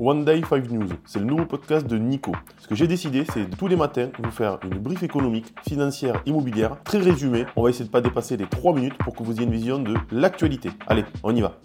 [0.00, 2.32] One Day 5 News, c'est le nouveau podcast de Nico.
[2.58, 6.82] Ce que j'ai décidé, c'est tous les matins vous faire une brief économique, financière, immobilière,
[6.82, 7.46] très résumée.
[7.54, 9.52] On va essayer de ne pas dépasser les 3 minutes pour que vous ayez une
[9.52, 10.70] vision de l'actualité.
[10.88, 11.60] Allez, on y va.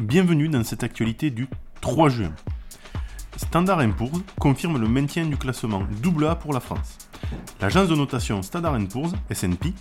[0.00, 1.48] Bienvenue dans cette actualité du
[1.80, 2.32] 3 juin.
[3.36, 6.98] Standard Poor's confirme le maintien du classement AA pour la France.
[7.60, 9.72] L'agence de notation Standard Poor's, S&P,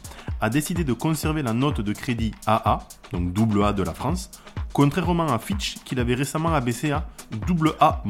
[0.41, 4.29] a décidé de conserver la note de crédit AA, donc AA de la France,
[4.73, 8.03] contrairement à Fitch qu'il avait récemment abaissé à AA-.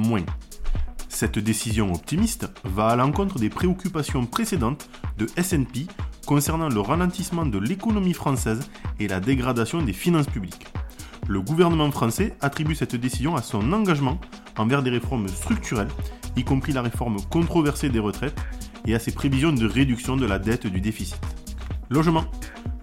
[1.10, 5.88] Cette décision optimiste va à l'encontre des préoccupations précédentes de S&P
[6.26, 10.68] concernant le ralentissement de l'économie française et la dégradation des finances publiques.
[11.28, 14.20] Le gouvernement français attribue cette décision à son engagement
[14.58, 15.92] envers des réformes structurelles,
[16.36, 18.40] y compris la réforme controversée des retraites,
[18.86, 21.20] et à ses prévisions de réduction de la dette du déficit.
[21.90, 22.26] Logement.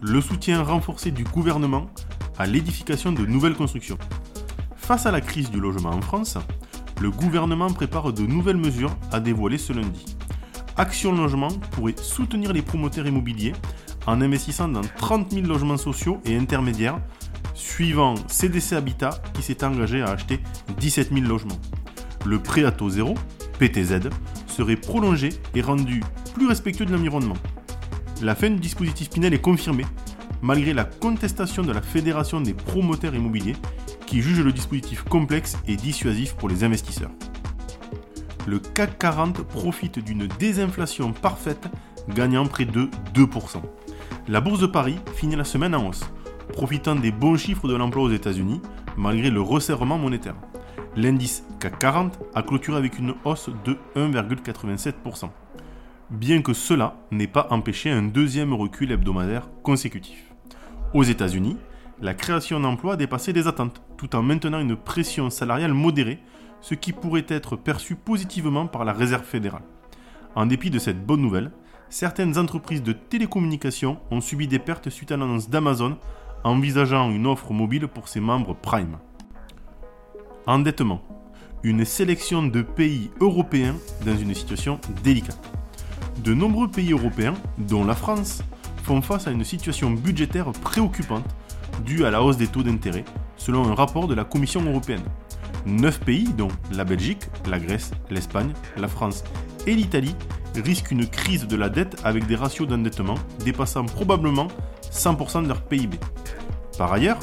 [0.00, 1.86] Le soutien renforcé du gouvernement
[2.38, 3.98] à l'édification de nouvelles constructions.
[4.76, 6.38] Face à la crise du logement en France,
[7.00, 10.16] le gouvernement prépare de nouvelles mesures à dévoiler ce lundi.
[10.76, 13.52] Action Logement pourrait soutenir les promoteurs immobiliers
[14.06, 17.00] en investissant dans 30 000 logements sociaux et intermédiaires,
[17.54, 20.40] suivant CDC Habitat qui s'est engagé à acheter
[20.78, 21.58] 17 000 logements.
[22.24, 23.14] Le prêt à taux zéro,
[23.58, 24.08] PTZ,
[24.46, 26.02] serait prolongé et rendu
[26.34, 27.36] plus respectueux de l'environnement.
[28.22, 29.84] La fin du dispositif Pinel est confirmée,
[30.42, 33.56] malgré la contestation de la Fédération des promoteurs immobiliers,
[34.06, 37.10] qui juge le dispositif complexe et dissuasif pour les investisseurs.
[38.46, 41.68] Le CAC 40 profite d'une désinflation parfaite,
[42.08, 43.60] gagnant près de 2%.
[44.28, 46.10] La bourse de Paris finit la semaine en hausse,
[46.54, 48.62] profitant des bons chiffres de l'emploi aux États-Unis,
[48.96, 50.36] malgré le resserrement monétaire.
[50.96, 55.28] L'indice CAC 40 a clôturé avec une hausse de 1,87%,
[56.10, 60.27] bien que cela n'ait pas empêché un deuxième recul hebdomadaire consécutif.
[60.94, 61.58] Aux États-Unis,
[62.00, 66.18] la création d'emplois a dépassé les attentes, tout en maintenant une pression salariale modérée,
[66.62, 69.64] ce qui pourrait être perçu positivement par la Réserve fédérale.
[70.34, 71.50] En dépit de cette bonne nouvelle,
[71.90, 75.98] certaines entreprises de télécommunications ont subi des pertes suite à l'annonce d'Amazon
[76.42, 78.98] envisageant une offre mobile pour ses membres Prime.
[80.46, 81.02] Endettement.
[81.62, 83.74] Une sélection de pays européens
[84.06, 85.40] dans une situation délicate.
[86.24, 88.42] De nombreux pays européens, dont la France,
[89.02, 91.24] face à une situation budgétaire préoccupante
[91.84, 93.04] due à la hausse des taux d'intérêt,
[93.36, 95.02] selon un rapport de la Commission européenne.
[95.66, 99.24] Neuf pays, dont la Belgique, la Grèce, l'Espagne, la France
[99.66, 100.16] et l'Italie,
[100.56, 104.48] risquent une crise de la dette avec des ratios d'endettement dépassant probablement
[104.90, 105.98] 100% de leur PIB.
[106.78, 107.18] Par ailleurs,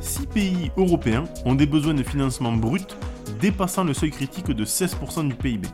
[0.00, 2.96] six pays européens ont des besoins de financement brut
[3.38, 5.68] dépassant le seuil critique de 16% du PIB.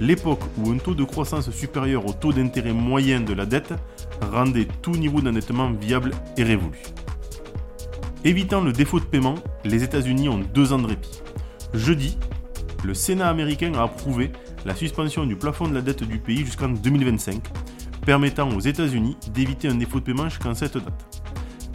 [0.00, 3.74] L'époque où un taux de croissance supérieur au taux d'intérêt moyen de la dette
[4.22, 6.78] rendait tout niveau d'endettement viable et révolu.
[8.24, 9.34] Évitant le défaut de paiement,
[9.64, 11.20] les États-Unis ont deux ans de répit.
[11.74, 12.18] Jeudi,
[12.82, 14.32] le Sénat américain a approuvé
[14.64, 17.42] la suspension du plafond de la dette du pays jusqu'en 2025,
[18.06, 21.22] permettant aux États-Unis d'éviter un défaut de paiement jusqu'en cette date.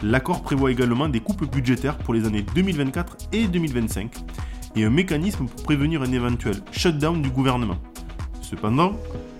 [0.02, 4.12] L'accord prévoit également des coupes budgétaires pour les années 2024 et 2025
[4.74, 7.78] et un mécanisme pour prévenir un éventuel shutdown du gouvernement.
[8.48, 8.92] Cependant,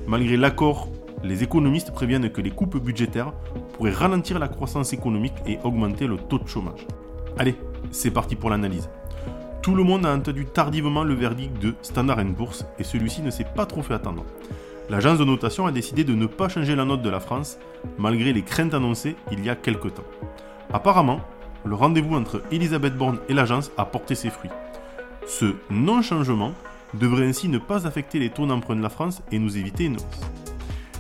[0.09, 0.89] malgré l'accord,
[1.23, 3.33] les économistes préviennent que les coupes budgétaires
[3.75, 6.85] pourraient ralentir la croissance économique et augmenter le taux de chômage.
[7.39, 7.55] Allez,
[7.93, 8.91] c'est parti pour l'analyse.
[9.63, 13.47] Tout le monde a entendu tardivement le verdict de Standard Poor's et celui-ci ne s'est
[13.55, 14.25] pas trop fait attendre.
[14.91, 17.61] L'agence de notation a décidé de ne pas changer la note de la France
[17.99, 20.03] malgré les craintes annoncées il y a quelque temps.
[20.73, 21.21] Apparemment,
[21.65, 24.51] le rendez-vous entre Elisabeth Borne et l'agence a porté ses fruits.
[25.29, 26.55] Ce non-changement
[26.95, 29.97] devrait ainsi ne pas affecter les taux d'emprunt de la France et nous éviter une
[29.97, 30.21] hausse.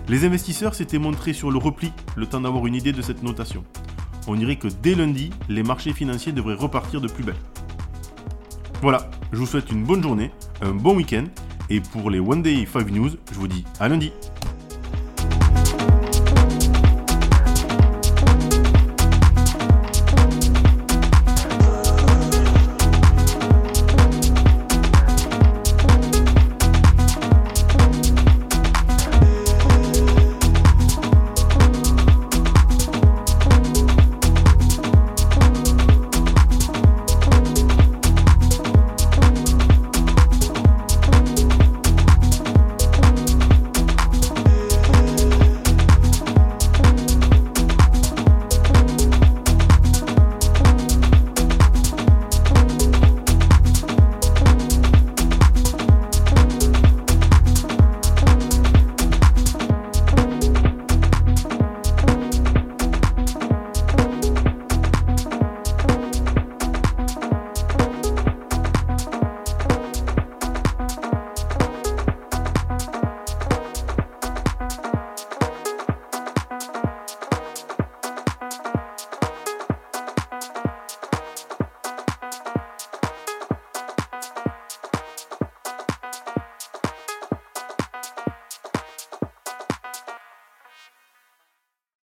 [0.08, 3.64] Les investisseurs s'étaient montrés sur le repli le temps d'avoir une idée de cette notation.
[4.28, 7.36] On dirait que dès lundi, les marchés financiers devraient repartir de plus belle.
[8.82, 10.30] Voilà, je vous souhaite une bonne journée,
[10.62, 11.24] un bon week-end,
[11.70, 14.12] et pour les One Day 5 News, je vous dis à lundi.